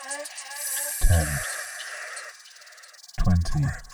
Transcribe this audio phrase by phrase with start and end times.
[0.00, 1.28] 10,
[3.18, 3.89] 20,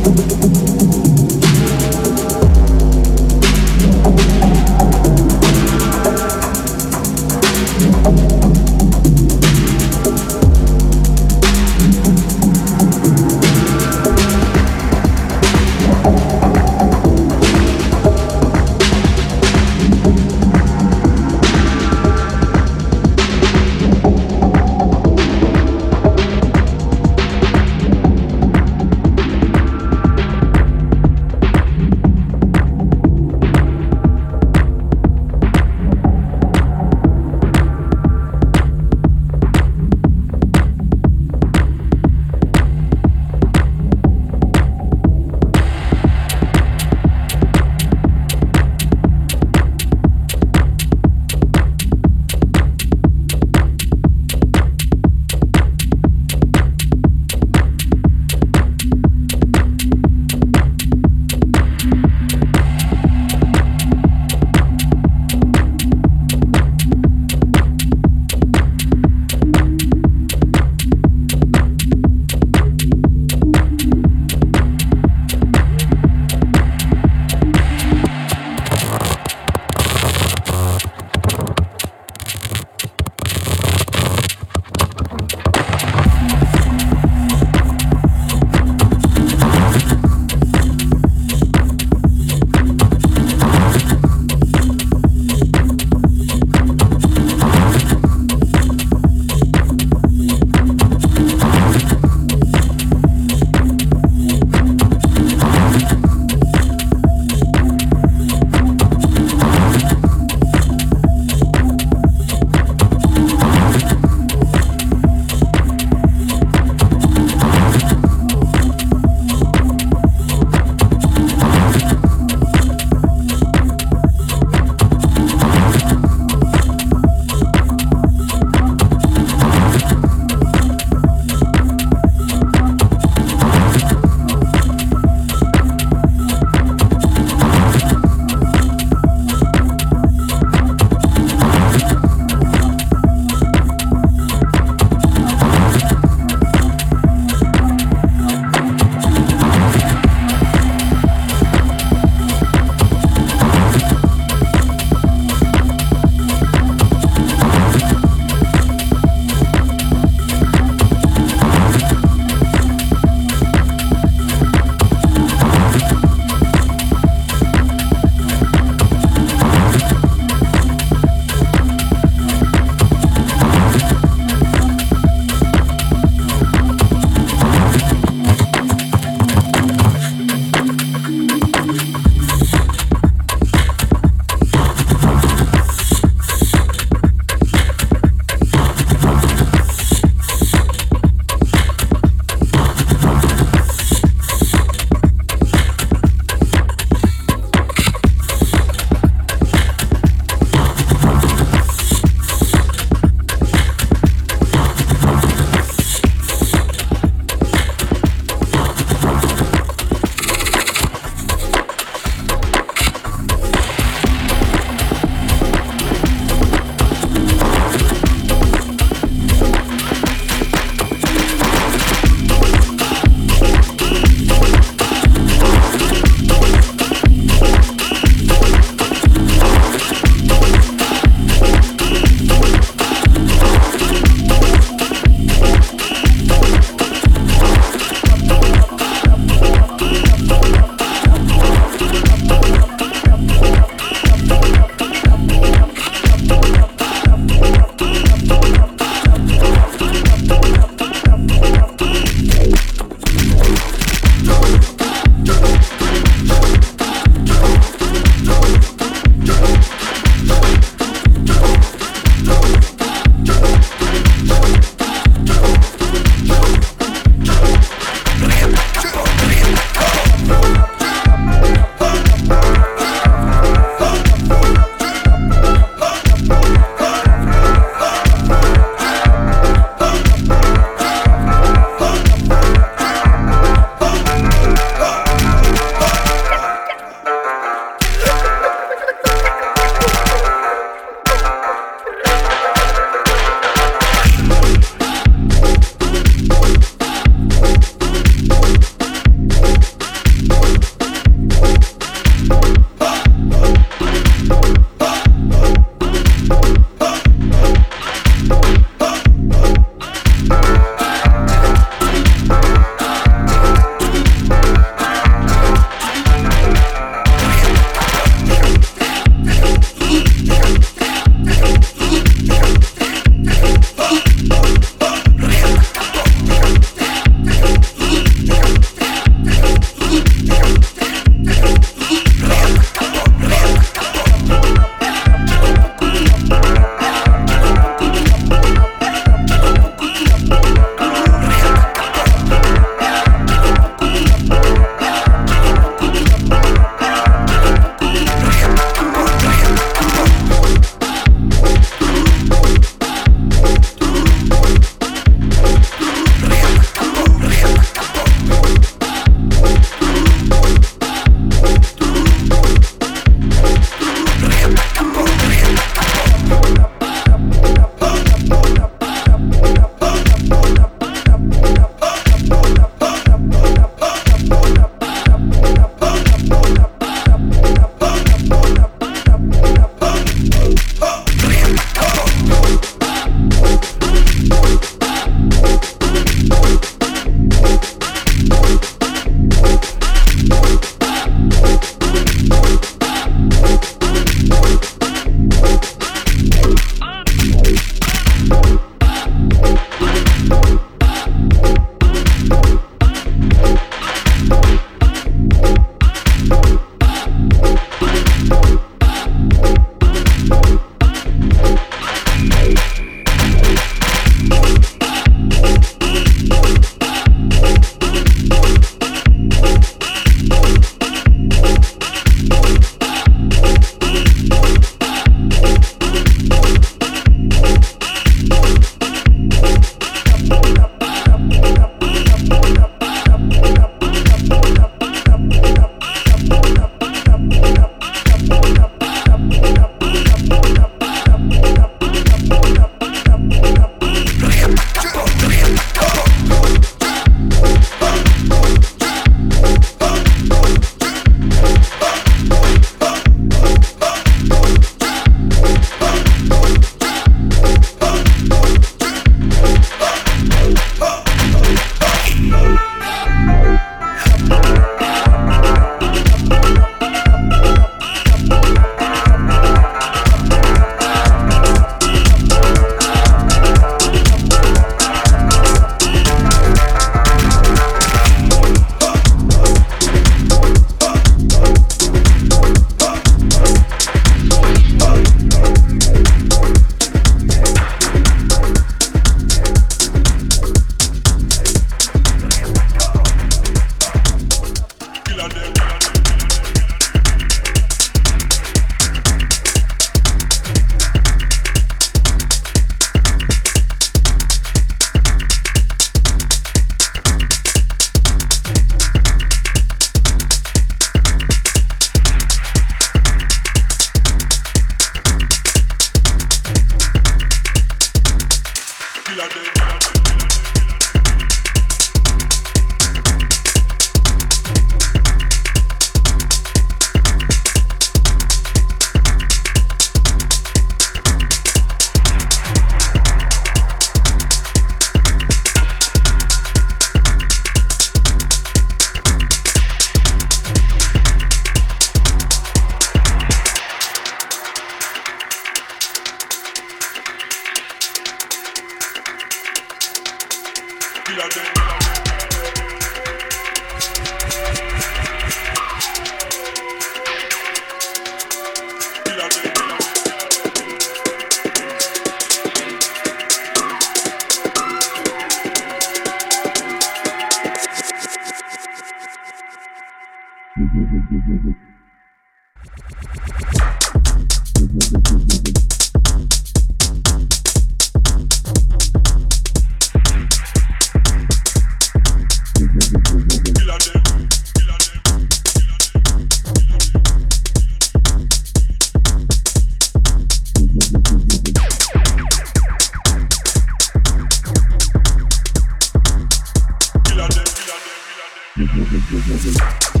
[598.73, 600.00] Thank you.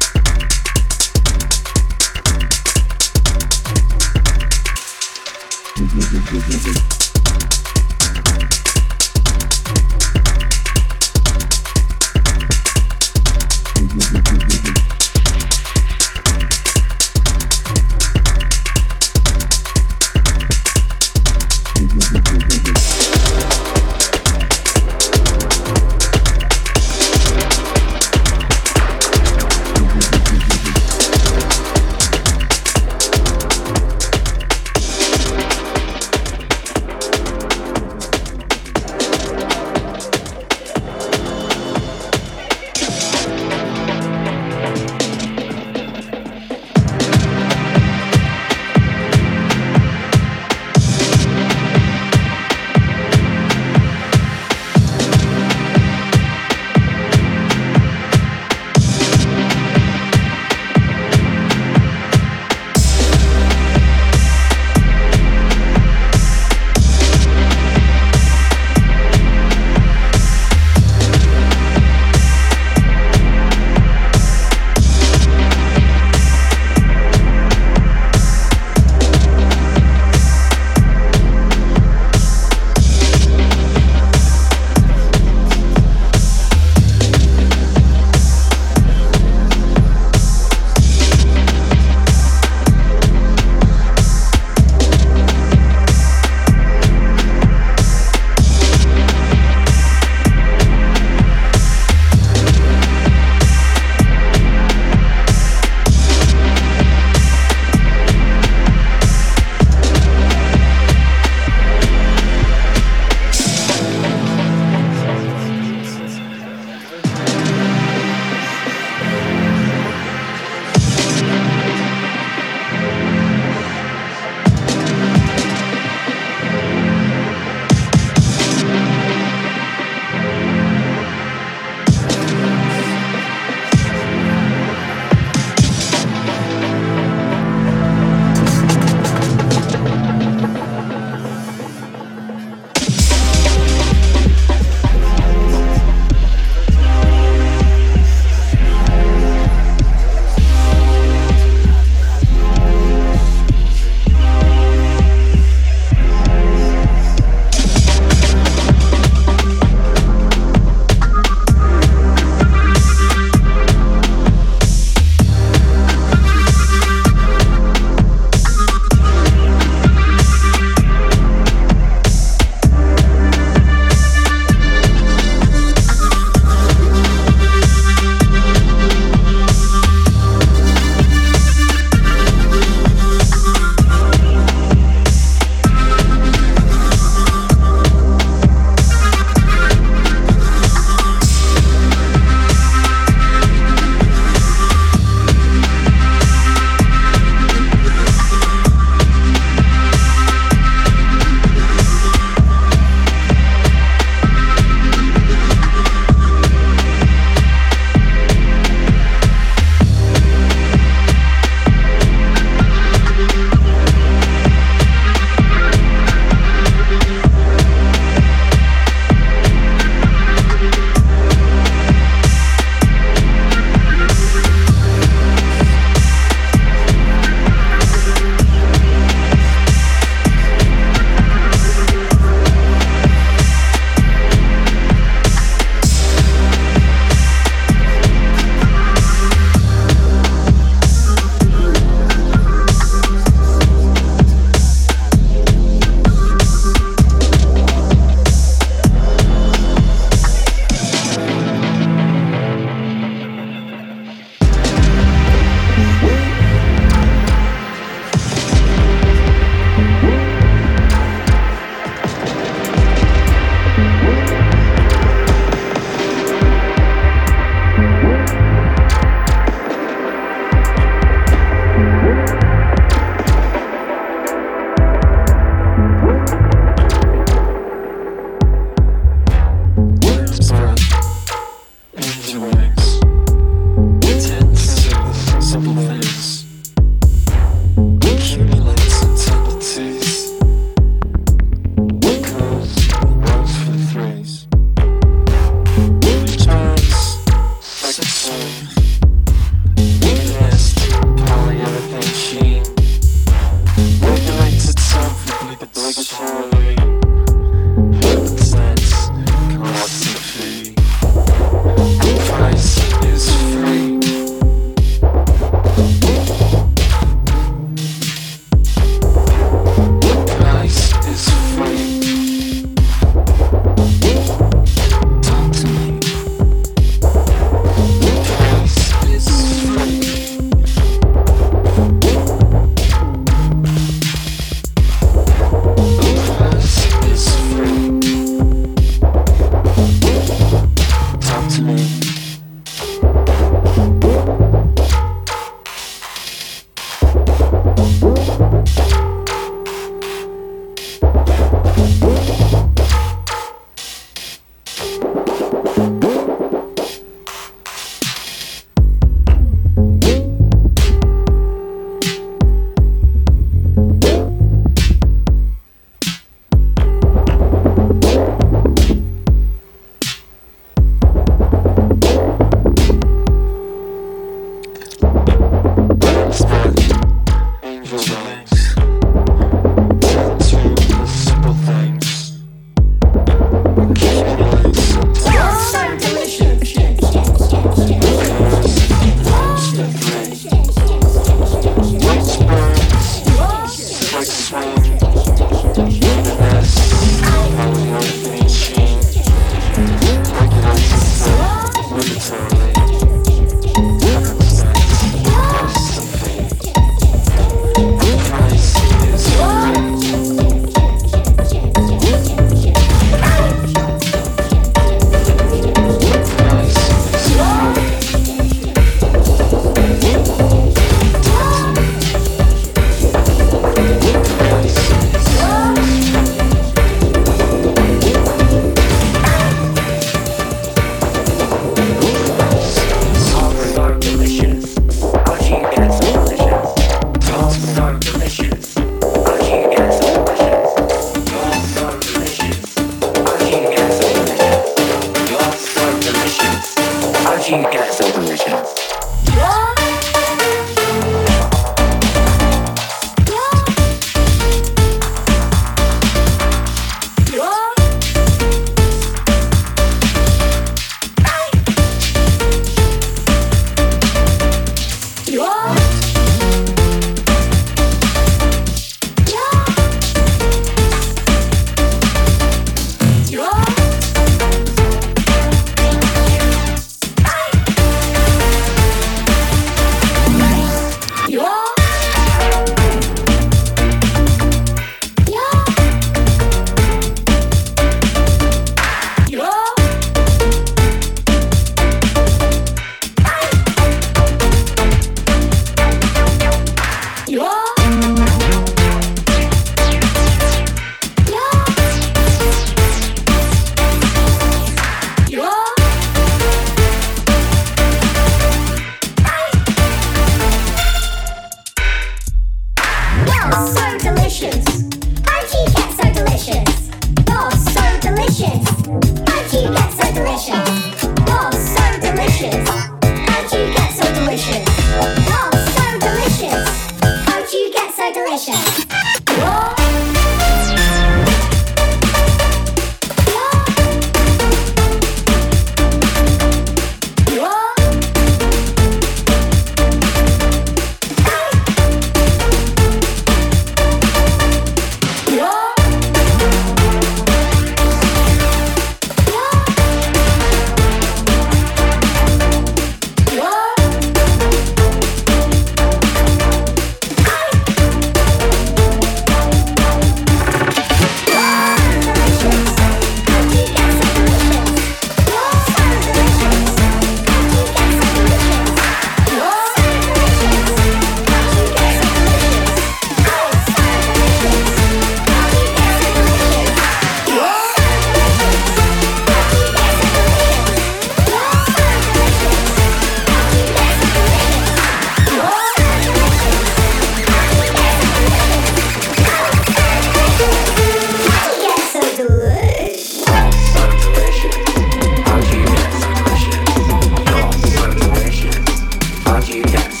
[599.53, 600.00] you, yes.